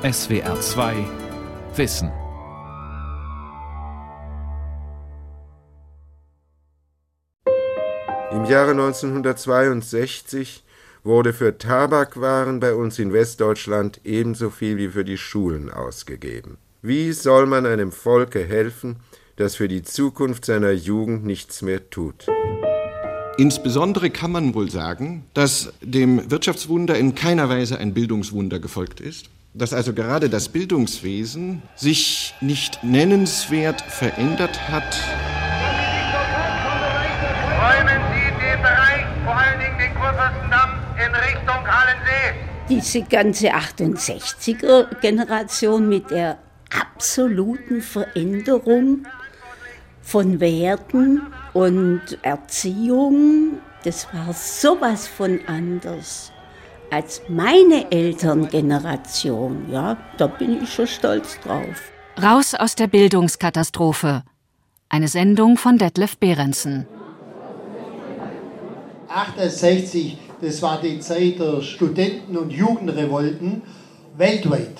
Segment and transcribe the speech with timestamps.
[0.00, 0.94] SWR 2
[1.74, 2.12] Wissen.
[8.30, 10.62] Im Jahre 1962
[11.02, 16.58] wurde für Tabakwaren bei uns in Westdeutschland ebenso viel wie für die Schulen ausgegeben.
[16.80, 19.00] Wie soll man einem Volke helfen,
[19.34, 22.28] das für die Zukunft seiner Jugend nichts mehr tut?
[23.36, 29.28] Insbesondere kann man wohl sagen, dass dem Wirtschaftswunder in keiner Weise ein Bildungswunder gefolgt ist,
[29.58, 35.02] dass also gerade das Bildungswesen sich nicht nennenswert verändert hat.
[37.58, 42.34] Räumen Sie den Bereich, vor allen Dingen den Kurfürstendamm, in Richtung Hallensee.
[42.68, 46.38] Diese ganze 68er-Generation mit der
[46.70, 49.08] absoluten Veränderung
[50.02, 56.30] von Werten und Erziehung, das war sowas von anders
[56.90, 59.70] als meine Elterngeneration.
[59.70, 61.92] Ja, da bin ich schon stolz drauf.
[62.20, 64.24] Raus aus der Bildungskatastrophe.
[64.88, 66.86] Eine Sendung von Detlef Behrensen.
[69.08, 73.62] 68, das war die Zeit der Studenten- und Jugendrevolten
[74.16, 74.76] weltweit.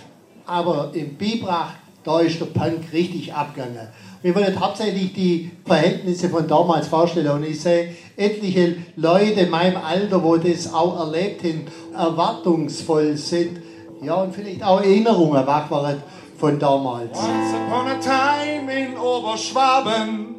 [0.46, 3.88] Aber in Bibrach, da ist der Punk richtig abgegangen.
[4.20, 7.28] Wir wollen hauptsächlich die Verhältnisse von damals vorstellen.
[7.28, 13.60] Und ich sehe etliche Leute in meinem Alter, wo das auch erlebt haben, erwartungsvoll sind.
[14.02, 16.02] Ja, und vielleicht auch Erinnerungen wach waren
[16.36, 17.18] von damals.
[17.18, 20.34] Once upon a time in Oberschwaben,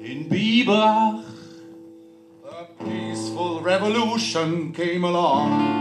[0.00, 1.22] in Biberach,
[2.44, 5.80] a peaceful revolution came along.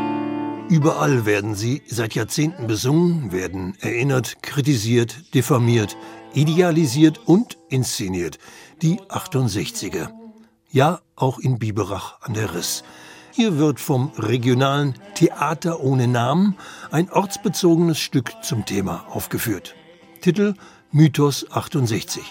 [0.70, 5.98] Überall werden sie seit Jahrzehnten besungen, werden erinnert, kritisiert, diffamiert,
[6.34, 8.40] idealisiert und inszeniert.
[8.82, 10.10] Die 68er.
[10.72, 12.84] Ja, auch in Biberach an der Riss.
[13.32, 16.56] Hier wird vom regionalen Theater ohne Namen
[16.92, 19.76] ein ortsbezogenes Stück zum Thema aufgeführt.
[20.22, 20.56] Titel
[20.92, 22.24] Mythos 68.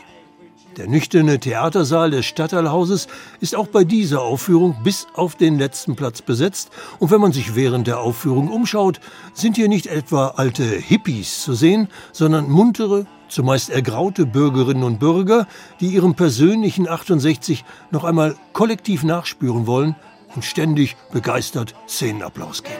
[0.77, 3.09] Der nüchterne Theatersaal des Stadtteilhauses
[3.41, 6.71] ist auch bei dieser Aufführung bis auf den letzten Platz besetzt.
[7.01, 9.01] Und wenn man sich während der Aufführung umschaut,
[9.35, 15.47] sind hier nicht etwa alte Hippies zu sehen, sondern muntere, zumeist ergraute Bürgerinnen und Bürger,
[15.81, 19.97] die ihrem persönlichen 68 noch einmal kollektiv nachspüren wollen
[20.35, 22.77] und ständig begeistert Szenenapplaus geben.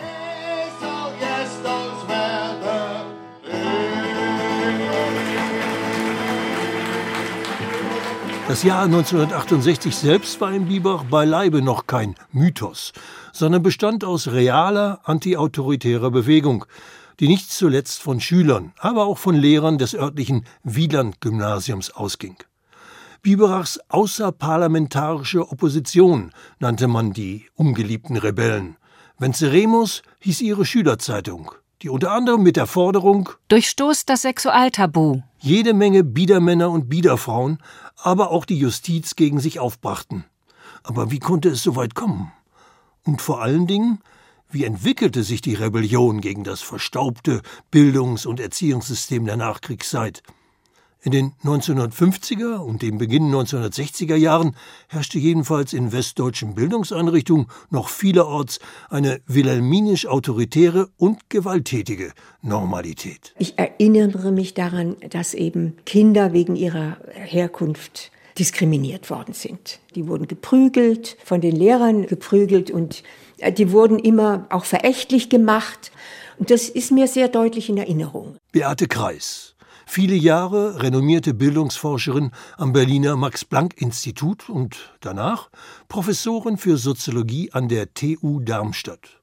[8.49, 12.95] Das Jahr 1968 selbst war in Biberach beileibe noch kein Mythos,
[13.31, 16.65] sondern bestand aus realer antiautoritärer Bewegung,
[17.21, 22.37] die nicht zuletzt von Schülern, aber auch von Lehrern des örtlichen Wieland-Gymnasiums ausging.
[23.23, 28.77] Biberachs außerparlamentarische Opposition nannte man die ungeliebten Rebellen.
[29.19, 31.51] Venceremus hieß ihre Schülerzeitung,
[31.83, 35.23] die unter anderem mit der Forderung Durchstoßt das Sexualtabu.
[35.41, 37.59] Jede Menge Biedermänner und Biederfrauen,
[37.97, 40.25] aber auch die Justiz gegen sich aufbrachten.
[40.85, 42.31] Aber wie konnte es so weit kommen?
[43.05, 43.99] Und vor allen Dingen,
[44.51, 50.23] wie entwickelte sich die Rebellion gegen das verstaubte Bildungs- und Erziehungssystem der Nachkriegszeit?
[51.01, 54.57] In den 1950er und dem Beginn 1960er Jahren
[54.89, 58.59] herrschte jedenfalls in westdeutschen Bildungseinrichtungen noch vielerorts
[58.91, 63.33] eine wilhelminisch-autoritäre und gewalttätige Normalität.
[63.39, 69.81] Ich erinnere mich daran, dass eben Kinder wegen ihrer Herkunft diskriminiert worden sind.
[69.95, 73.03] Die wurden geprügelt, von den Lehrern geprügelt und
[73.39, 75.93] äh, die wurden immer auch verächtlich gemacht.
[76.39, 78.37] Und das ist mir sehr deutlich in Erinnerung.
[78.53, 79.57] Beate Kreis,
[79.87, 85.51] viele Jahre renommierte Bildungsforscherin am Berliner Max-Planck-Institut und danach
[85.89, 89.21] Professorin für Soziologie an der TU Darmstadt.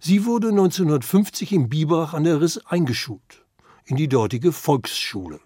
[0.00, 3.44] Sie wurde 1950 in Biberach an der Riss eingeschult,
[3.84, 5.40] in die dortige Volksschule.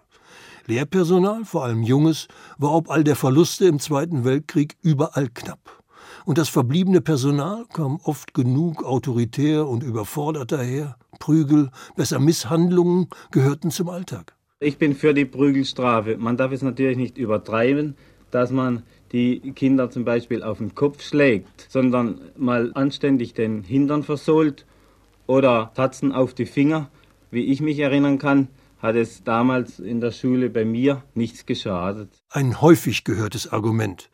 [0.69, 2.27] Lehrpersonal, vor allem Junges,
[2.59, 5.83] war ob all der Verluste im Zweiten Weltkrieg überall knapp.
[6.25, 10.95] Und das verbliebene Personal kam oft genug autoritär und überfordert daher.
[11.17, 14.35] Prügel, besser Misshandlungen gehörten zum Alltag.
[14.59, 16.17] Ich bin für die Prügelstrafe.
[16.17, 17.95] Man darf es natürlich nicht übertreiben,
[18.29, 24.03] dass man die Kinder zum Beispiel auf den Kopf schlägt, sondern mal anständig den Hintern
[24.03, 24.67] versohlt
[25.25, 26.91] oder Tatzen auf die Finger.
[27.31, 32.09] Wie ich mich erinnern kann, hat es damals in der Schule bei mir nichts geschadet.
[32.29, 34.09] Ein häufig gehörtes Argument.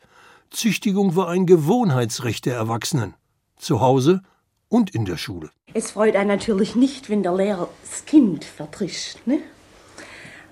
[0.50, 3.14] Züchtigung war ein Gewohnheitsrecht der Erwachsenen.
[3.56, 4.22] Zu Hause
[4.68, 5.50] und in der Schule.
[5.74, 9.38] Es freut einen natürlich nicht, wenn der Lehrer das Kind vertrischt, ne?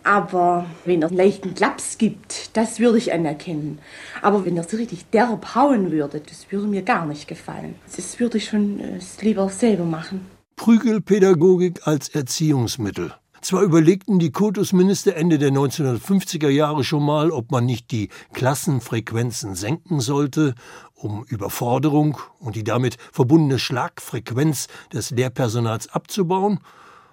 [0.05, 3.78] Aber wenn er einen leichten Klaps gibt, das würde ich anerkennen.
[4.20, 7.76] Aber wenn er so richtig derb hauen würde, das würde mir gar nicht gefallen.
[7.96, 10.26] Das würde ich schon äh, lieber selber machen.
[10.56, 13.14] Prügelpädagogik als Erziehungsmittel.
[13.44, 19.55] Zwar überlegten die Kultusminister Ende der 1950er Jahre schon mal, ob man nicht die Klassenfrequenzen
[19.55, 20.55] senken sollte,
[20.94, 26.61] um Überforderung und die damit verbundene Schlagfrequenz des Lehrpersonals abzubauen,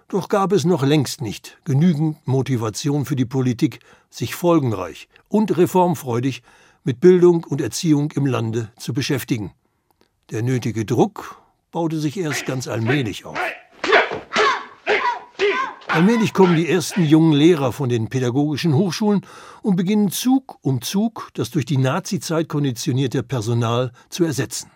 [0.08, 6.44] doch gab es noch längst nicht genügend Motivation für die Politik, sich folgenreich und reformfreudig
[6.86, 9.52] mit Bildung und Erziehung im Lande zu beschäftigen.
[10.30, 11.42] Der nötige Druck
[11.72, 13.38] baute sich erst ganz allmählich auf.
[15.94, 19.26] Allmählich kommen die ersten jungen Lehrer von den pädagogischen Hochschulen
[19.62, 24.72] und beginnen Zug um Zug das durch die Nazizeit konditionierte Personal zu ersetzen.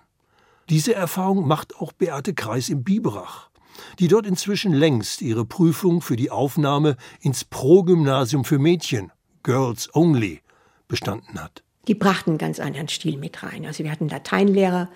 [0.70, 3.50] Diese Erfahrung macht auch Beate Kreis im Biberach,
[3.98, 9.14] die dort inzwischen längst ihre Prüfung für die Aufnahme ins Pro-Gymnasium für Mädchen,
[9.44, 10.42] Girls Only,
[10.90, 11.64] bestanden hat.
[11.88, 13.66] Die brachten einen ganz anderen Stil mit rein.
[13.66, 14.90] Also wir hatten Lateinlehrer,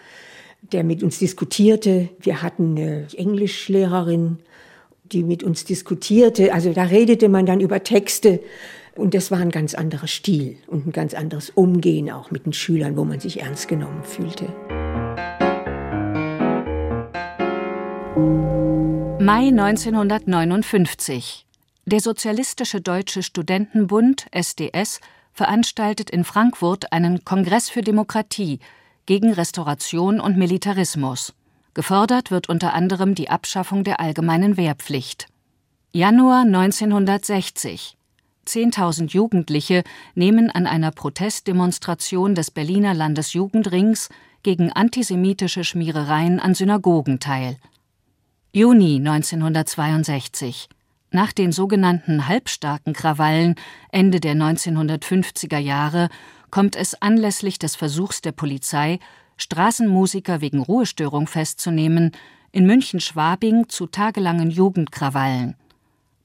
[0.73, 2.09] der mit uns diskutierte.
[2.19, 4.39] Wir hatten eine Englischlehrerin,
[5.09, 6.53] die mit uns diskutierte.
[6.53, 8.39] Also da redete man dann über Texte
[8.95, 12.53] und das war ein ganz anderer Stil und ein ganz anderes Umgehen auch mit den
[12.53, 14.47] Schülern, wo man sich ernst genommen fühlte.
[19.21, 21.45] Mai 1959.
[21.85, 24.99] Der Sozialistische Deutsche Studentenbund SDS
[25.33, 28.59] veranstaltet in Frankfurt einen Kongress für Demokratie
[29.05, 31.33] gegen Restauration und Militarismus.
[31.79, 35.27] Gefordert wird unter anderem die Abschaffung der allgemeinen Wehrpflicht.
[35.93, 37.95] Januar 1960.
[38.45, 39.83] 10.000 Jugendliche
[40.13, 44.09] nehmen an einer Protestdemonstration des Berliner Landesjugendrings
[44.43, 47.55] gegen antisemitische Schmierereien an Synagogen teil.
[48.51, 50.67] Juni 1962.
[51.11, 53.55] Nach den sogenannten halbstarken Krawallen
[53.89, 56.09] Ende der 1950er Jahre
[56.51, 58.99] kommt es anlässlich des Versuchs der Polizei,
[59.39, 62.11] Straßenmusiker wegen Ruhestörung festzunehmen,
[62.51, 65.55] in München-Schwabing zu tagelangen Jugendkrawallen.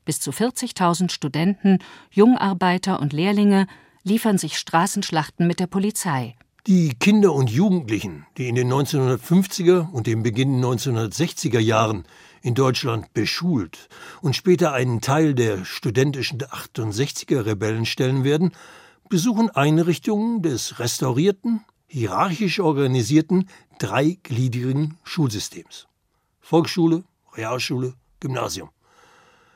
[0.05, 1.78] Bis zu 40.000 Studenten,
[2.11, 3.66] Jungarbeiter und Lehrlinge
[4.02, 6.37] liefern sich Straßenschlachten mit der Polizei.
[6.66, 12.05] Die Kinder und Jugendlichen, die in den 1950er und dem Beginn 1960er Jahren
[12.40, 13.88] in Deutschland beschult
[14.22, 18.52] und später einen Teil der studentischen 68er Rebellen stellen werden,
[19.11, 21.61] besuchen Einrichtungen des restaurierten,
[21.94, 23.49] hierarchisch organisierten,
[23.79, 25.87] dreigliedrigen Schulsystems.
[26.41, 27.05] Volksschule,
[27.37, 28.70] Realschule, Gymnasium.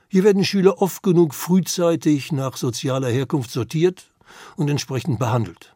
[0.06, 4.12] Hier werden Schüler oft genug frühzeitig nach sozialer Herkunft sortiert
[4.54, 5.74] und entsprechend behandelt.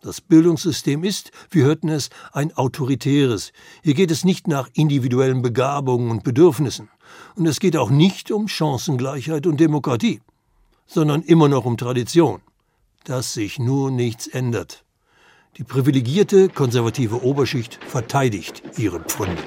[0.00, 3.52] Das Bildungssystem ist, wir hörten es, ein autoritäres.
[3.82, 6.88] Hier geht es nicht nach individuellen Begabungen und Bedürfnissen.
[7.34, 10.22] Und es geht auch nicht um Chancengleichheit und Demokratie,
[10.86, 12.40] sondern immer noch um Tradition.
[13.04, 14.82] Dass sich nur nichts ändert.
[15.56, 19.42] Die privilegierte konservative Oberschicht verteidigt ihre Pfründe.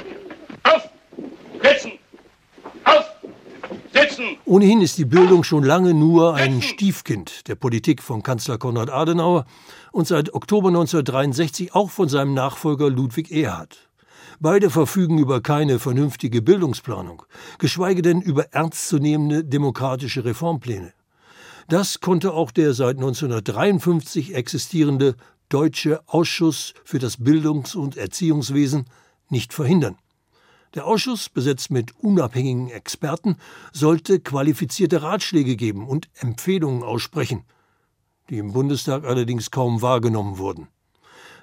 [0.64, 0.90] Auf!
[1.64, 1.94] Sitzen!
[2.84, 3.06] Auf!
[3.94, 4.38] Sitzen!
[4.46, 9.46] Ohnehin ist die Bildung schon lange nur ein Stiefkind der Politik von Kanzler Konrad Adenauer
[9.94, 13.90] und seit Oktober 1963 auch von seinem Nachfolger Ludwig Erhard.
[14.42, 17.24] Beide verfügen über keine vernünftige Bildungsplanung,
[17.60, 20.92] geschweige denn über ernstzunehmende demokratische Reformpläne.
[21.70, 25.16] Das konnte auch der seit 1953 existierende
[25.54, 28.86] Deutsche Ausschuss für das Bildungs- und Erziehungswesen
[29.30, 29.98] nicht verhindern.
[30.74, 33.38] Der Ausschuss, besetzt mit unabhängigen Experten,
[33.72, 37.44] sollte qualifizierte Ratschläge geben und Empfehlungen aussprechen,
[38.32, 40.70] die im Bundestag allerdings kaum wahrgenommen wurden.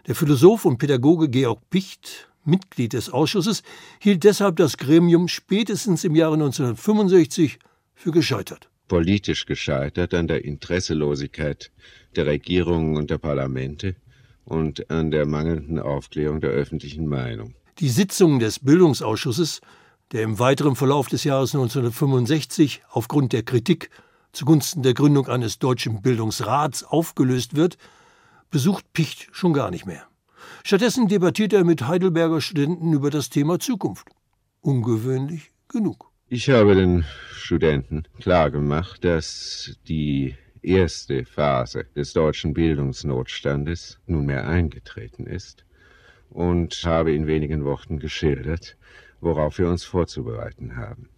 [0.08, 3.62] Der Philosoph und Pädagoge Georg Picht, Mitglied des Ausschusses,
[4.00, 7.60] hielt deshalb das Gremium spätestens im Jahre 1965
[7.94, 8.70] für gescheitert.
[8.88, 11.70] Politisch gescheitert an der Interesselosigkeit
[12.16, 13.94] der Regierungen und der Parlamente
[14.44, 17.54] und an der mangelnden Aufklärung der öffentlichen Meinung.
[17.78, 19.60] Die Sitzung des Bildungsausschusses,
[20.12, 23.90] der im weiteren Verlauf des Jahres 1965 aufgrund der Kritik
[24.32, 27.78] zugunsten der Gründung eines deutschen Bildungsrats aufgelöst wird,
[28.50, 30.06] besucht Picht schon gar nicht mehr.
[30.64, 34.08] Stattdessen debattiert er mit Heidelberger Studenten über das Thema Zukunft.
[34.60, 36.10] Ungewöhnlich genug.
[36.28, 45.64] Ich habe den Studenten klargemacht, dass die erste Phase des deutschen Bildungsnotstandes nunmehr eingetreten ist
[46.30, 48.76] und habe in wenigen Worten geschildert,
[49.20, 51.08] worauf wir uns vorzubereiten haben.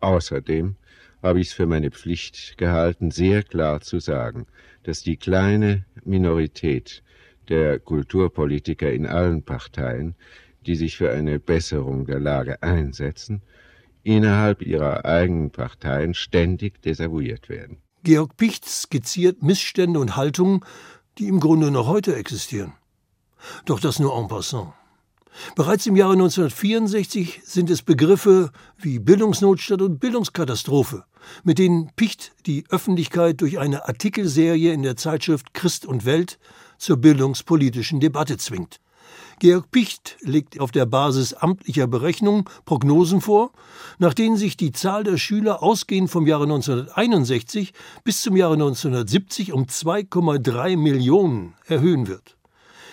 [0.00, 0.76] Außerdem
[1.22, 4.46] habe ich es für meine Pflicht gehalten, sehr klar zu sagen,
[4.82, 7.02] dass die kleine Minorität
[7.48, 10.14] der Kulturpolitiker in allen Parteien,
[10.66, 13.42] die sich für eine Besserung der Lage einsetzen,
[14.02, 17.81] innerhalb ihrer eigenen Parteien ständig desavouiert werden.
[18.04, 20.64] Georg Picht skizziert Missstände und Haltungen,
[21.18, 22.72] die im Grunde noch heute existieren.
[23.64, 24.72] Doch das nur en passant.
[25.54, 31.04] Bereits im Jahre 1964 sind es Begriffe wie Bildungsnotstand und Bildungskatastrophe,
[31.42, 36.38] mit denen Picht die Öffentlichkeit durch eine Artikelserie in der Zeitschrift Christ und Welt
[36.78, 38.80] zur bildungspolitischen Debatte zwingt.
[39.42, 43.50] Georg Picht legt auf der Basis amtlicher Berechnungen Prognosen vor,
[43.98, 47.72] nach denen sich die Zahl der Schüler ausgehend vom Jahre 1961
[48.04, 52.36] bis zum Jahre 1970 um 2,3 Millionen erhöhen wird.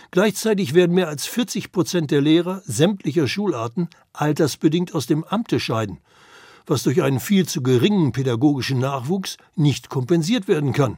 [0.10, 6.00] Gleichzeitig werden mehr als 40 Prozent der Lehrer sämtlicher Schularten altersbedingt aus dem Amte scheiden,
[6.66, 10.98] was durch einen viel zu geringen pädagogischen Nachwuchs nicht kompensiert werden kann.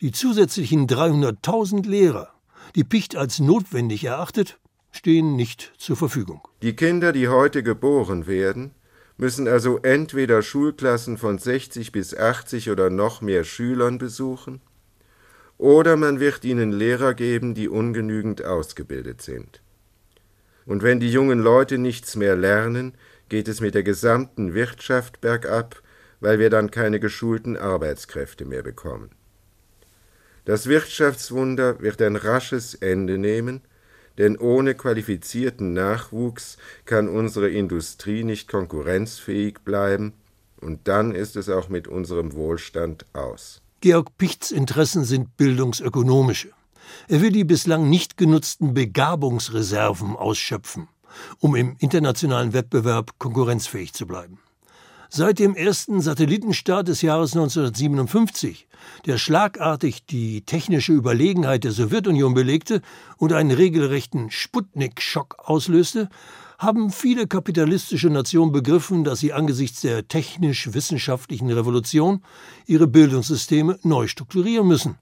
[0.00, 2.32] Die zusätzlichen 300.000 Lehrer,
[2.74, 4.58] die Picht als notwendig erachtet,
[4.90, 6.46] stehen nicht zur Verfügung.
[6.62, 8.72] Die Kinder, die heute geboren werden,
[9.16, 14.60] müssen also entweder Schulklassen von 60 bis 80 oder noch mehr Schülern besuchen,
[15.58, 19.60] oder man wird ihnen Lehrer geben, die ungenügend ausgebildet sind.
[20.66, 22.92] Und wenn die jungen Leute nichts mehr lernen,
[23.28, 25.82] geht es mit der gesamten Wirtschaft bergab,
[26.20, 29.10] weil wir dann keine geschulten Arbeitskräfte mehr bekommen.
[30.48, 33.60] Das Wirtschaftswunder wird ein rasches Ende nehmen,
[34.16, 40.14] denn ohne qualifizierten Nachwuchs kann unsere Industrie nicht konkurrenzfähig bleiben,
[40.58, 43.60] und dann ist es auch mit unserem Wohlstand aus.
[43.82, 46.48] Georg Pichts Interessen sind bildungsökonomische.
[47.08, 50.88] Er will die bislang nicht genutzten Begabungsreserven ausschöpfen,
[51.40, 54.38] um im internationalen Wettbewerb konkurrenzfähig zu bleiben.
[55.10, 58.68] Seit dem ersten Satellitenstart des Jahres 1957,
[59.06, 62.82] der schlagartig die technische Überlegenheit der Sowjetunion belegte
[63.16, 66.10] und einen regelrechten Sputnik-Schock auslöste,
[66.58, 72.22] haben viele kapitalistische Nationen begriffen, dass sie angesichts der technisch-wissenschaftlichen Revolution
[72.66, 74.98] ihre Bildungssysteme neu strukturieren müssen.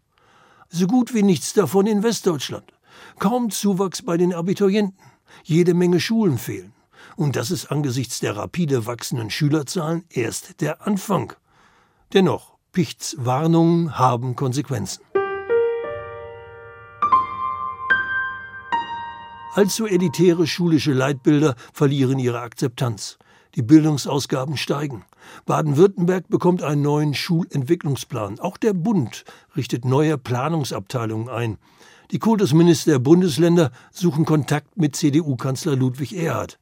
[0.69, 2.73] So gut wie nichts davon in Westdeutschland.
[3.19, 4.95] Kaum Zuwachs bei den Abiturienten.
[5.43, 6.76] Jede Menge Schulen fehlen.
[7.17, 11.33] Und das ist angesichts der rapide wachsenden Schülerzahlen erst der Anfang.
[12.13, 15.03] Dennoch, Pichts Warnungen haben Konsequenzen.
[19.55, 23.17] Allzu elitäre schulische Leitbilder verlieren ihre Akzeptanz.
[23.55, 25.07] Die Bildungsausgaben steigen.
[25.47, 28.39] Baden-Württemberg bekommt einen neuen Schulentwicklungsplan.
[28.39, 29.25] Auch der Bund
[29.57, 31.57] richtet neue Planungsabteilungen ein.
[32.11, 36.59] Die Kultusminister der Bundesländer suchen Kontakt mit CDU-Kanzler Ludwig Erhard.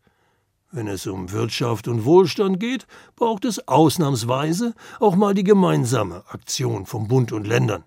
[0.74, 6.84] Wenn es um Wirtschaft und Wohlstand geht, braucht es ausnahmsweise auch mal die gemeinsame Aktion
[6.84, 7.84] von Bund und Ländern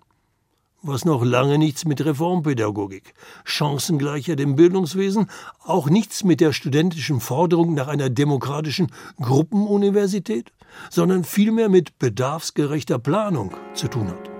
[0.80, 3.12] was noch lange nichts mit Reformpädagogik,
[3.44, 5.28] Chancengleichheit im Bildungswesen,
[5.64, 10.52] auch nichts mit der studentischen Forderung nach einer demokratischen Gruppenuniversität,
[10.88, 14.30] sondern vielmehr mit bedarfsgerechter Planung zu tun hat.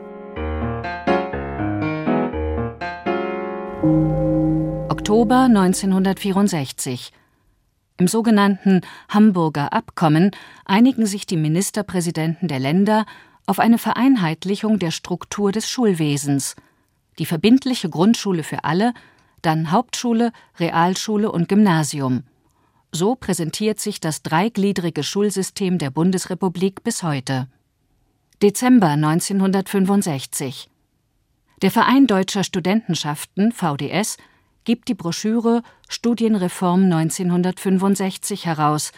[4.91, 7.13] Oktober 1964.
[7.99, 10.31] Im sogenannten Hamburger Abkommen
[10.65, 13.07] einigen sich die Ministerpräsidenten der Länder
[13.47, 16.55] auf eine Vereinheitlichung der Struktur des Schulwesens,
[17.19, 18.95] die verbindliche Grundschule für alle,
[19.43, 22.23] dann Hauptschule, Realschule und Gymnasium.
[22.93, 27.49] So präsentiert sich das dreigliedrige Schulsystem der Bundesrepublik bis heute.
[28.43, 30.71] Dezember 1965.
[31.61, 34.17] Der Verein Deutscher Studentenschaften VDS
[34.69, 38.93] gibt die Broschüre Studienreform 1965 heraus,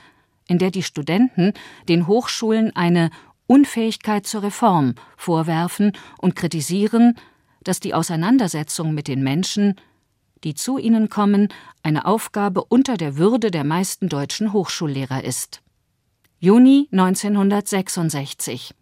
[0.49, 1.53] in der die Studenten
[1.89, 3.11] den Hochschulen eine
[3.47, 7.15] Unfähigkeit zur Reform vorwerfen und kritisieren,
[7.63, 9.77] dass die Auseinandersetzung mit den Menschen,
[10.43, 11.47] die zu ihnen kommen,
[11.85, 15.63] eine Aufgabe unter der Würde der meisten deutschen Hochschullehrer ist.
[16.41, 18.75] Juni 1966.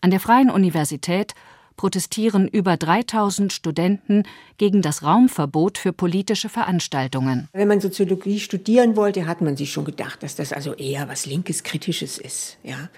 [0.00, 1.36] An der Freien Universität
[1.76, 4.24] protestieren über 3000 Studenten
[4.58, 7.48] gegen das Raumverbot für politische Veranstaltungen.
[7.52, 11.26] Wenn man Soziologie studieren wollte, hat man sich schon gedacht, dass das also eher was
[11.26, 12.88] linkes Kritisches ist, ja.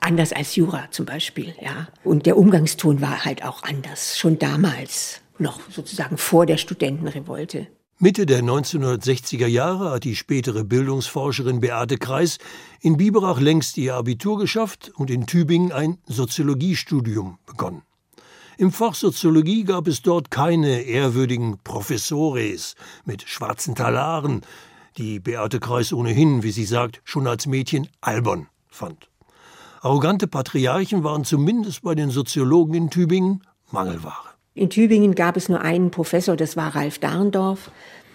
[0.00, 1.88] Anders als Jura zum Beispiel, ja.
[2.04, 7.66] Und der Umgangston war halt auch anders, schon damals, noch sozusagen vor der Studentenrevolte.
[8.02, 12.38] Mitte der 1960er Jahre hat die spätere Bildungsforscherin Beate Kreis
[12.80, 17.82] in Biberach längst ihr Abitur geschafft und in Tübingen ein Soziologiestudium begonnen.
[18.60, 22.74] Im Fach Soziologie gab es dort keine ehrwürdigen Professores
[23.06, 24.42] mit schwarzen Talaren,
[24.98, 29.08] die Beate Kreis ohnehin, wie sie sagt, schon als Mädchen albern fand.
[29.80, 34.28] Arrogante Patriarchen waren zumindest bei den Soziologen in Tübingen Mangelware.
[34.52, 37.70] In Tübingen gab es nur einen Professor, das war Ralf Darndorf.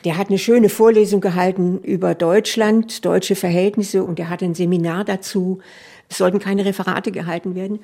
[0.05, 5.03] Der hat eine schöne Vorlesung gehalten über Deutschland, deutsche Verhältnisse und er hatte ein Seminar
[5.03, 5.59] dazu.
[6.07, 7.79] Es sollten keine Referate gehalten werden.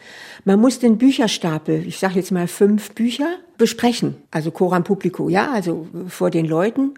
[0.46, 4.18] Man muss den Bücherstapel, ich sage jetzt mal fünf Bücher, besprechen.
[4.30, 6.94] Also coram publico, ja, also vor den Leuten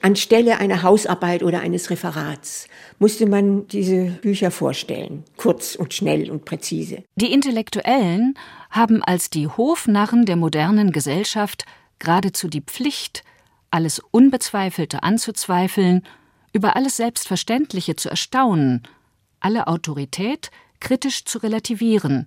[0.00, 2.66] Anstelle einer Hausarbeit oder eines Referats
[2.98, 7.04] musste man diese Bücher vorstellen, kurz und schnell und präzise.
[7.14, 8.34] Die Intellektuellen
[8.70, 11.64] haben als die Hofnarren der modernen Gesellschaft
[12.00, 13.22] geradezu die Pflicht,
[13.72, 16.02] alles Unbezweifelte anzuzweifeln,
[16.52, 18.82] über alles Selbstverständliche zu erstaunen,
[19.40, 20.50] alle Autorität
[20.80, 22.26] kritisch zu relativieren,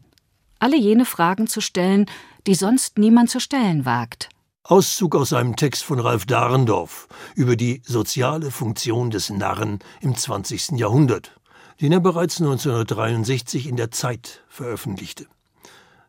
[0.60, 2.06] alle jene Fragen zu stellen,
[2.48, 4.30] die sonst niemand zu stellen wagt.
[4.64, 10.72] Auszug aus einem Text von Ralf Dahrendorf über die soziale Funktion des Narren im 20.
[10.72, 11.40] Jahrhundert,
[11.82, 15.28] den er bereits 1963 in der Zeit veröffentlichte.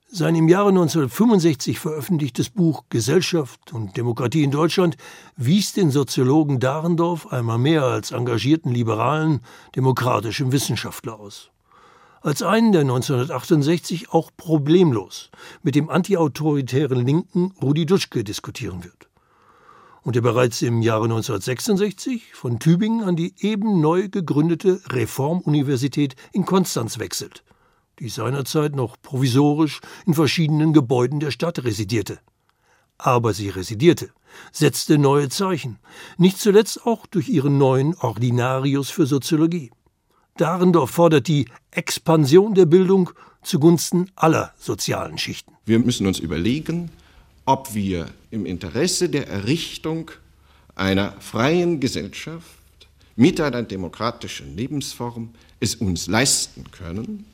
[0.08, 4.96] Sein im Jahre 1965 veröffentlichtes Buch Gesellschaft und Demokratie in Deutschland
[5.36, 9.40] wies den Soziologen Dahrendorf einmal mehr als engagierten liberalen,
[9.74, 11.50] demokratischen Wissenschaftler aus
[12.26, 15.30] als einen, der 1968 auch problemlos
[15.62, 19.08] mit dem antiautoritären Linken Rudi Dutschke diskutieren wird.
[20.02, 26.44] Und der bereits im Jahre 1966 von Tübingen an die eben neu gegründete Reformuniversität in
[26.44, 27.44] Konstanz wechselt,
[27.98, 32.18] die seinerzeit noch provisorisch in verschiedenen Gebäuden der Stadt residierte.
[32.98, 34.10] Aber sie residierte,
[34.52, 35.78] setzte neue Zeichen,
[36.18, 39.70] nicht zuletzt auch durch ihren neuen Ordinarius für Soziologie.
[40.36, 43.10] Dahrendorf fordert die Expansion der Bildung
[43.42, 45.52] zugunsten aller sozialen Schichten.
[45.64, 46.90] Wir müssen uns überlegen,
[47.46, 50.10] ob wir im Interesse der Errichtung
[50.74, 52.44] einer freien Gesellschaft
[53.14, 57.24] mit einer demokratischen Lebensform es uns leisten können,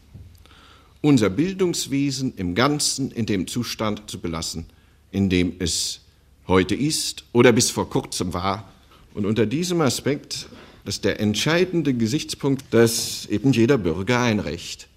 [1.02, 4.66] unser Bildungswesen im Ganzen in dem Zustand zu belassen,
[5.10, 6.00] in dem es
[6.48, 8.72] heute ist oder bis vor kurzem war.
[9.12, 10.48] Und unter diesem Aspekt
[10.84, 14.88] das ist der entscheidende Gesichtspunkt, dass eben jeder Bürger ein Recht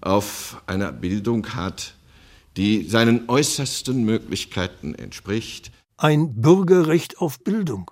[0.00, 1.94] auf eine Bildung hat,
[2.56, 5.72] die seinen äußersten Möglichkeiten entspricht.
[5.96, 7.90] Ein Bürgerrecht auf Bildung.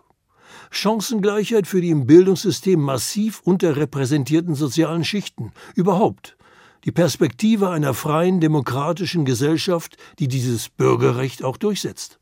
[0.71, 5.53] Chancengleichheit für die im Bildungssystem massiv unterrepräsentierten sozialen Schichten.
[5.75, 6.37] Überhaupt.
[6.85, 12.19] Die Perspektive einer freien, demokratischen Gesellschaft, die dieses Bürgerrecht auch durchsetzt.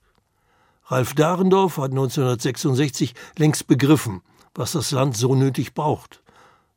[0.86, 4.22] Ralf Dahrendorf hat 1966 längst begriffen,
[4.54, 6.22] was das Land so nötig braucht,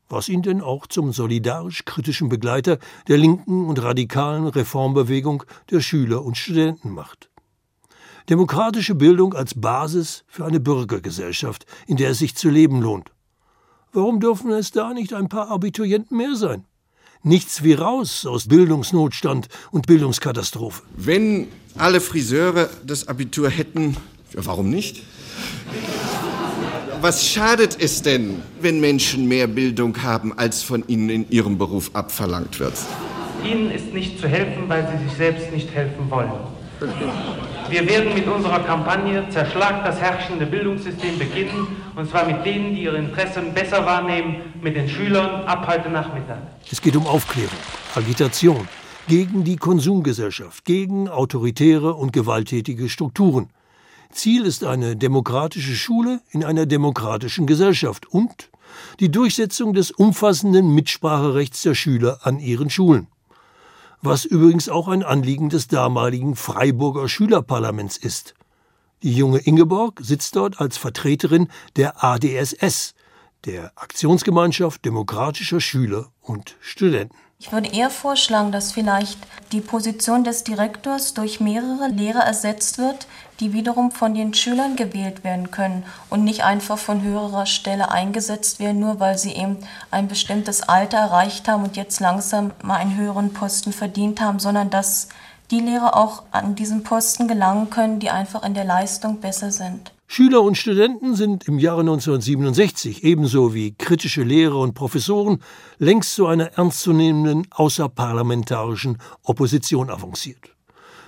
[0.09, 6.37] was ihn denn auch zum solidarisch-kritischen Begleiter der linken und radikalen Reformbewegung der Schüler und
[6.37, 7.31] Studenten macht.
[8.29, 13.11] Demokratische Bildung als Basis für eine Bürgergesellschaft, in der es sich zu leben lohnt.
[13.91, 16.65] Warum dürfen es da nicht ein paar Abiturienten mehr sein?
[17.23, 20.81] Nichts wie raus aus Bildungsnotstand und Bildungskatastrophe.
[20.95, 23.95] Wenn alle Friseure das Abitur hätten,
[24.33, 25.03] warum nicht?
[27.01, 31.89] was schadet es denn, wenn Menschen mehr Bildung haben, als von ihnen in ihrem Beruf
[31.93, 32.73] abverlangt wird?
[33.43, 36.31] Ihnen ist nicht zu helfen, weil sie sich selbst nicht helfen wollen.
[37.69, 42.83] Wir werden mit unserer Kampagne Zerschlag das herrschende Bildungssystem beginnen, und zwar mit denen, die
[42.83, 46.39] ihre Interessen besser wahrnehmen, mit den Schülern ab heute Nachmittag.
[46.71, 47.51] Es geht um Aufklärung,
[47.93, 48.67] Agitation
[49.07, 53.51] gegen die Konsumgesellschaft, gegen autoritäre und gewalttätige Strukturen.
[54.11, 58.49] Ziel ist eine demokratische Schule in einer demokratischen Gesellschaft und
[58.99, 63.07] die Durchsetzung des umfassenden Mitspracherechts der Schüler an ihren Schulen.
[64.03, 68.33] Was übrigens auch ein Anliegen des damaligen Freiburger Schülerparlaments ist.
[69.03, 72.95] Die junge Ingeborg sitzt dort als Vertreterin der ADSS,
[73.45, 77.15] der Aktionsgemeinschaft demokratischer Schüler und Studenten.
[77.43, 79.17] Ich würde eher vorschlagen, dass vielleicht
[79.51, 83.07] die Position des Direktors durch mehrere Lehrer ersetzt wird,
[83.39, 88.59] die wiederum von den Schülern gewählt werden können und nicht einfach von höherer Stelle eingesetzt
[88.59, 89.57] werden, nur weil sie eben
[89.89, 94.69] ein bestimmtes Alter erreicht haben und jetzt langsam mal einen höheren Posten verdient haben, sondern
[94.69, 95.09] dass
[95.49, 99.91] die Lehrer auch an diesen Posten gelangen können, die einfach in der Leistung besser sind.
[100.13, 105.41] Schüler und Studenten sind im Jahre 1967 ebenso wie kritische Lehrer und Professoren
[105.77, 110.53] längst zu einer ernstzunehmenden außerparlamentarischen Opposition avanciert.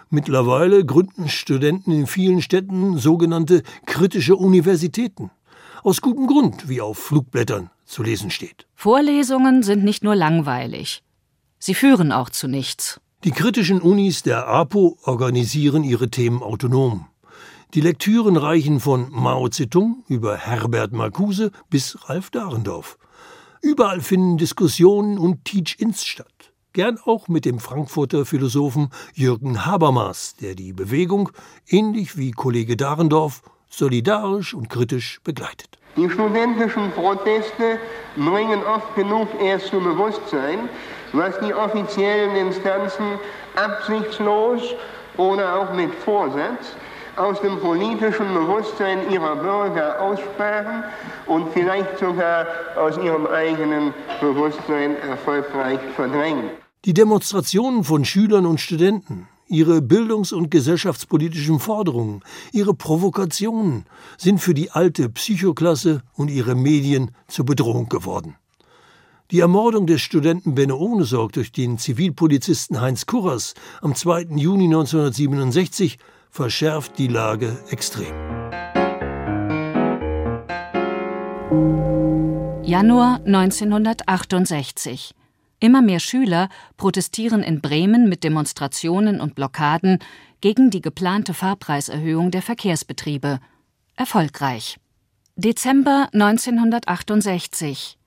[0.10, 5.32] Mittlerweile gründen Studenten in vielen Städten sogenannte kritische Universitäten.
[5.84, 8.68] Aus gutem Grund, wie auf Flugblättern zu lesen steht.
[8.74, 11.04] Vorlesungen sind nicht nur langweilig,
[11.60, 13.02] sie führen auch zu nichts.
[13.26, 17.08] Die kritischen Unis der APO organisieren ihre Themen autonom.
[17.74, 23.00] Die Lektüren reichen von Mao Zedong über Herbert Marcuse bis Ralf Dahrendorf.
[23.64, 26.54] Überall finden Diskussionen und Teach-ins statt.
[26.74, 31.32] Gern auch mit dem Frankfurter Philosophen Jürgen Habermas, der die Bewegung,
[31.68, 35.80] ähnlich wie Kollege Dahrendorf, solidarisch und kritisch begleitet.
[35.98, 37.80] Die studentischen Proteste
[38.16, 40.70] bringen oft genug erst zum Bewusstsein,
[41.12, 43.18] was die offiziellen Instanzen
[43.56, 44.62] absichtslos
[45.18, 46.76] oder auch mit Vorsatz
[47.16, 50.84] aus dem politischen Bewusstsein ihrer Bürger aussprachen
[51.28, 56.50] und vielleicht sogar aus ihrem eigenen Bewusstsein erfolgreich verdrängen.
[56.86, 62.22] Die Demonstrationen von Schülern und Studenten, ihre bildungs- und gesellschaftspolitischen Forderungen,
[62.52, 63.86] ihre Provokationen
[64.18, 68.36] sind für die alte Psychoklasse und ihre Medien zur Bedrohung geworden.
[69.32, 74.28] Die Ermordung des Studenten Benno Ohnesorg durch den Zivilpolizisten Heinz Kurras am 2.
[74.36, 75.98] Juni 1967
[76.34, 78.12] verschärft die Lage extrem.
[82.64, 85.14] Januar 1968.
[85.60, 90.00] Immer mehr Schüler protestieren in Bremen mit Demonstrationen und Blockaden
[90.42, 93.40] gegen die geplante Fahrpreiserhöhung der Verkehrsbetriebe.
[93.96, 94.80] Erfolgreich.
[95.36, 98.00] Dezember 1968.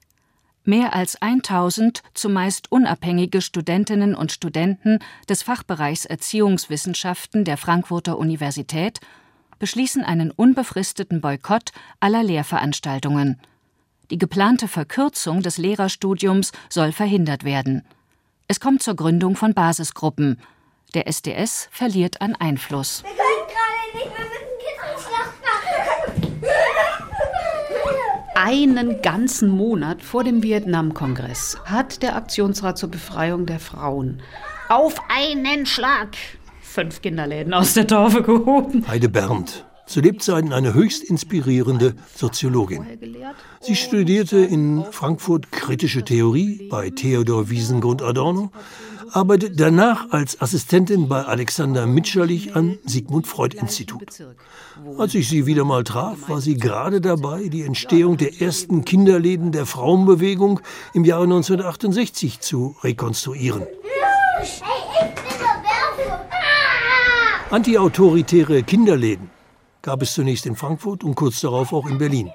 [0.69, 4.99] Mehr als 1000 zumeist unabhängige Studentinnen und Studenten
[5.29, 8.99] des Fachbereichs Erziehungswissenschaften der Frankfurter Universität
[9.61, 13.41] beschließen einen unbefristeten Boykott aller Lehrveranstaltungen.
[14.11, 17.83] Die geplante Verkürzung des Lehrerstudiums soll verhindert werden.
[18.49, 20.41] Es kommt zur Gründung von Basisgruppen.
[20.95, 23.05] Der SDS verliert an Einfluss.
[23.05, 25.87] Wir können gerade nicht, wir müssen Kinderschlacht machen.
[28.39, 34.21] Einen ganzen Monat vor dem Vietnamkongress hat der Aktionsrat zur Befreiung der Frauen
[34.69, 36.09] auf einen Schlag
[36.61, 38.87] fünf Kinderläden aus der Taufe gehoben.
[38.87, 42.85] Heide Berndt, zu Lebzeiten eine höchst inspirierende Soziologin.
[43.61, 48.51] Sie studierte in Frankfurt kritische Theorie bei Theodor Wiesengrund Adorno,
[49.13, 54.23] arbeitet danach als Assistentin bei Alexander Mitscherlich am Sigmund Freud Institut.
[54.99, 59.53] Als ich sie wieder mal traf, war sie gerade dabei, die Entstehung der ersten Kinderläden
[59.53, 60.61] der Frauenbewegung
[60.95, 63.67] im Jahre 1968 zu rekonstruieren.
[67.51, 69.31] Antiautoritäre Kinderläden
[69.83, 72.31] gab es zunächst in Frankfurt und kurz darauf auch in Berlin.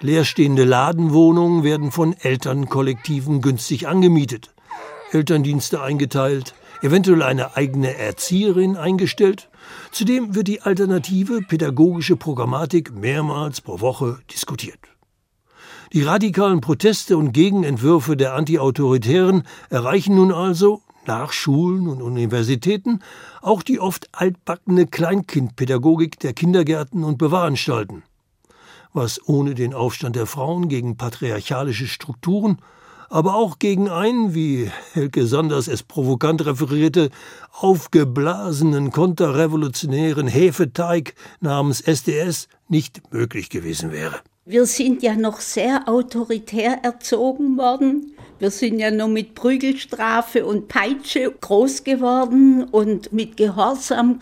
[0.00, 4.54] Leerstehende Ladenwohnungen werden von Elternkollektiven günstig angemietet,
[5.12, 9.48] Elterndienste eingeteilt, eventuell eine eigene Erzieherin eingestellt.
[9.90, 14.78] Zudem wird die alternative pädagogische Programmatik mehrmals pro Woche diskutiert.
[15.92, 23.00] Die radikalen Proteste und Gegenentwürfe der Antiautoritären erreichen nun also nach Schulen und Universitäten
[23.42, 28.04] auch die oft altbackene Kleinkindpädagogik der Kindergärten und Bewahranstalten.
[28.92, 32.58] Was ohne den Aufstand der Frauen gegen patriarchalische Strukturen,
[33.10, 37.10] aber auch gegen einen, wie Helke Sanders es provokant referierte,
[37.52, 44.20] aufgeblasenen konterrevolutionären Hefeteig namens SDS nicht möglich gewesen wäre.
[44.46, 48.14] Wir sind ja noch sehr autoritär erzogen worden.
[48.38, 54.20] Wir sind ja nur mit Prügelstrafe und Peitsche groß geworden und mit Gehorsam.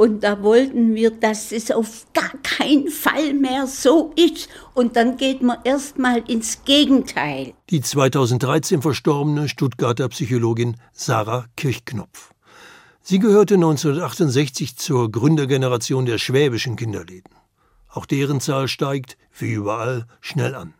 [0.00, 4.48] Und da wollten wir, dass es auf gar keinen Fall mehr so ist.
[4.72, 7.52] Und dann geht man erstmal ins Gegenteil.
[7.68, 12.32] Die 2013 verstorbene Stuttgarter Psychologin Sarah Kirchknopf.
[13.02, 17.34] Sie gehörte 1968 zur Gründergeneration der schwäbischen Kinderläden.
[17.90, 20.72] Auch deren Zahl steigt, wie überall, schnell an.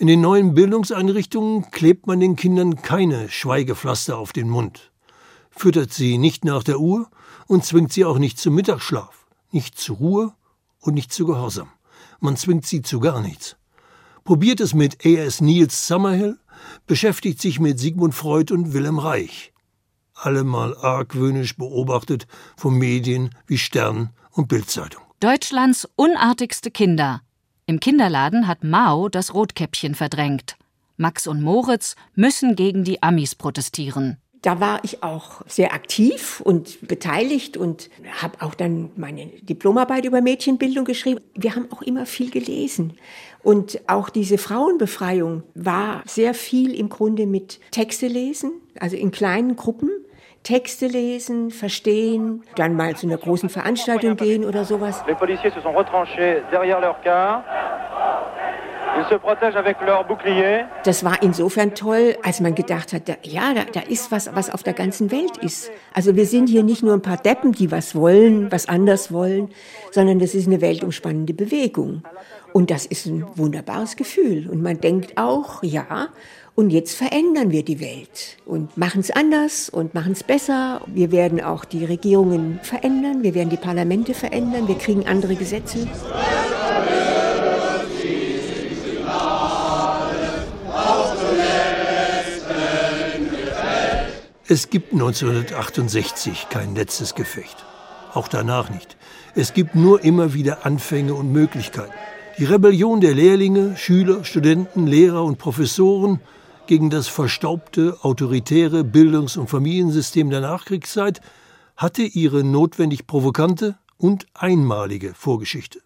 [0.00, 4.90] In den neuen Bildungseinrichtungen klebt man den Kindern keine Schweigepflaster auf den Mund,
[5.50, 7.08] füttert sie nicht nach der Uhr
[7.46, 10.34] und zwingt sie auch nicht zum Mittagsschlaf, nicht zur Ruhe
[10.80, 11.68] und nicht zu Gehorsam.
[12.20, 13.56] Man zwingt sie zu gar nichts.
[14.24, 15.40] Probiert es mit A.S.
[15.40, 16.38] Niels Summerhill,
[16.86, 19.52] beschäftigt sich mit Sigmund Freud und Wilhelm Reich.
[20.14, 22.26] Allemal argwöhnisch beobachtet
[22.56, 25.02] von Medien wie Stern und Bildzeitung.
[25.20, 27.22] Deutschlands unartigste Kinder.
[27.66, 30.56] Im Kinderladen hat Mao das Rotkäppchen verdrängt.
[30.96, 34.18] Max und Moritz müssen gegen die Amis protestieren.
[34.44, 37.88] Da war ich auch sehr aktiv und beteiligt und
[38.20, 41.20] habe auch dann meine Diplomarbeit über Mädchenbildung geschrieben.
[41.34, 42.92] Wir haben auch immer viel gelesen.
[43.42, 49.56] Und auch diese Frauenbefreiung war sehr viel im Grunde mit Texte lesen, also in kleinen
[49.56, 49.90] Gruppen.
[50.42, 55.02] Texte lesen, verstehen, dann mal zu einer großen Veranstaltung gehen oder sowas.
[55.06, 57.42] Les policiers se sont retranchés derrière leur car.
[60.84, 64.50] Das war insofern toll, als man gedacht hat, da, ja, da, da ist was, was
[64.50, 65.70] auf der ganzen Welt ist.
[65.92, 69.50] Also wir sind hier nicht nur ein paar Deppen, die was wollen, was anders wollen,
[69.90, 72.02] sondern das ist eine weltumspannende Bewegung.
[72.52, 74.48] Und das ist ein wunderbares Gefühl.
[74.48, 76.08] Und man denkt auch, ja,
[76.56, 80.82] und jetzt verändern wir die Welt und machen es anders und machen es besser.
[80.86, 85.88] Wir werden auch die Regierungen verändern, wir werden die Parlamente verändern, wir kriegen andere Gesetze.
[94.46, 97.64] Es gibt 1968 kein letztes Gefecht.
[98.12, 98.96] auch danach nicht.
[99.34, 101.92] Es gibt nur immer wieder Anfänge und Möglichkeiten.
[102.38, 106.20] Die Rebellion der Lehrlinge, Schüler, Studenten, Lehrer und Professoren
[106.66, 111.20] gegen das verstaubte, autoritäre Bildungs- und Familiensystem der Nachkriegszeit
[111.76, 115.80] hatte ihre notwendig provokante und einmalige Vorgeschichte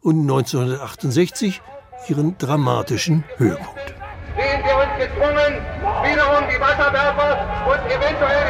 [0.00, 1.60] und 1968
[2.08, 3.94] ihren dramatischen Höhepunkt.
[4.36, 8.44] Sehen wir uns gezwungen, wiederum die Wasserwerfer und eventuell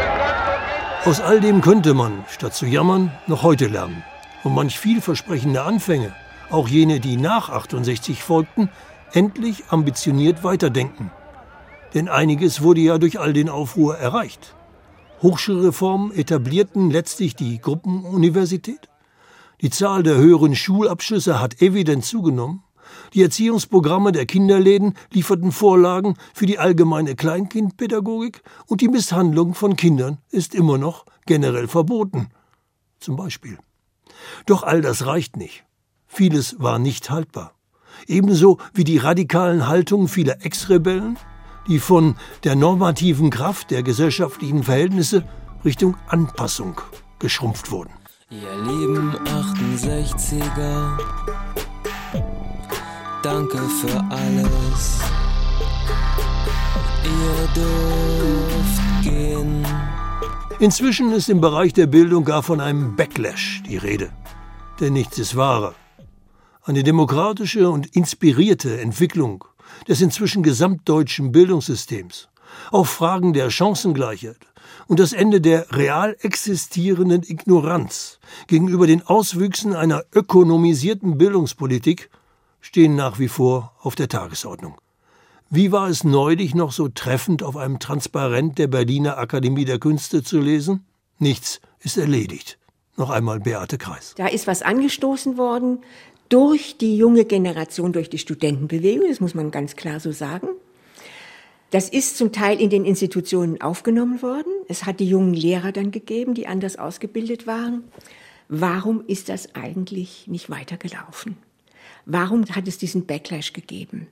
[1.04, 4.02] die Aus all dem könnte man, statt zu jammern, noch heute lernen
[4.44, 6.12] und manch vielversprechende Anfänge
[6.52, 8.68] auch jene, die nach 68 folgten,
[9.12, 11.10] endlich ambitioniert weiterdenken.
[11.94, 14.54] Denn einiges wurde ja durch all den Aufruhr erreicht.
[15.22, 18.88] Hochschulreformen etablierten letztlich die Gruppenuniversität.
[19.60, 22.62] Die Zahl der höheren Schulabschlüsse hat evident zugenommen.
[23.14, 30.18] Die Erziehungsprogramme der Kinderläden lieferten Vorlagen für die allgemeine Kleinkindpädagogik und die Misshandlung von Kindern
[30.30, 32.28] ist immer noch generell verboten.
[32.98, 33.58] Zum Beispiel.
[34.46, 35.64] Doch all das reicht nicht.
[36.06, 37.54] Vieles war nicht haltbar.
[38.06, 41.18] Ebenso wie die radikalen Haltungen vieler Ex-Rebellen,
[41.68, 45.24] die von der normativen Kraft der gesellschaftlichen Verhältnisse
[45.64, 46.80] Richtung Anpassung
[47.18, 47.92] geschrumpft wurden.
[48.30, 50.98] Ihr lieben 68er,
[53.22, 55.00] danke für alles.
[57.04, 59.66] Ihr dürft gehen.
[60.58, 64.12] Inzwischen ist im Bereich der Bildung gar von einem Backlash die Rede.
[64.80, 65.74] Denn nichts ist wahrer.
[66.64, 69.44] Eine demokratische und inspirierte Entwicklung
[69.88, 72.28] des inzwischen gesamtdeutschen Bildungssystems,
[72.70, 74.38] auch Fragen der Chancengleichheit
[74.86, 82.10] und das Ende der real existierenden Ignoranz gegenüber den Auswüchsen einer ökonomisierten Bildungspolitik
[82.62, 84.78] stehen nach wie vor auf der Tagesordnung.
[85.50, 90.22] Wie war es neulich noch so treffend auf einem Transparent der Berliner Akademie der Künste
[90.22, 90.86] zu lesen?
[91.18, 92.58] Nichts ist erledigt.
[92.96, 94.14] Noch einmal Beate Kreis.
[94.16, 95.80] Da ist was angestoßen worden,
[96.30, 100.48] durch die junge Generation, durch die Studentenbewegung, das muss man ganz klar so sagen.
[101.70, 104.50] Das ist zum Teil in den Institutionen aufgenommen worden.
[104.68, 107.84] Es hat die jungen Lehrer dann gegeben, die anders ausgebildet waren.
[108.48, 111.36] Warum ist das eigentlich nicht weitergelaufen?
[112.06, 114.08] Warum hat es diesen Backlash gegeben?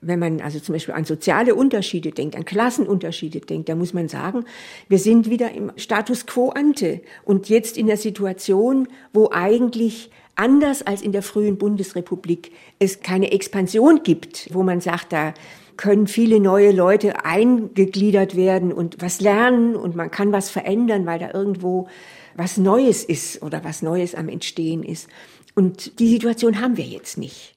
[0.00, 4.08] Wenn man also zum Beispiel an soziale Unterschiede denkt, an Klassenunterschiede denkt, da muss man
[4.08, 4.44] sagen,
[4.88, 10.82] wir sind wieder im Status quo ante und jetzt in der Situation, wo eigentlich anders
[10.82, 15.34] als in der frühen Bundesrepublik es keine Expansion gibt, wo man sagt, da
[15.76, 21.18] können viele neue Leute eingegliedert werden und was lernen und man kann was verändern, weil
[21.18, 21.88] da irgendwo
[22.34, 25.08] was Neues ist oder was Neues am Entstehen ist.
[25.54, 27.50] Und die Situation haben wir jetzt nicht.